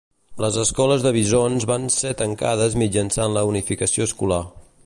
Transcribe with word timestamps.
Les 0.43 0.55
escoles 0.61 1.05
de 1.07 1.11
bisons 1.17 1.67
van 1.73 1.85
ser 1.97 2.13
tancades 2.23 2.81
mitjançant 2.85 3.39
la 3.39 3.45
unificació 3.55 4.13
escolar. 4.13 4.43